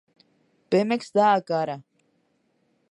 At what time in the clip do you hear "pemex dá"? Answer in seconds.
0.69-1.27